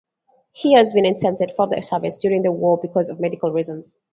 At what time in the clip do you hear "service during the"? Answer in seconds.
1.83-2.51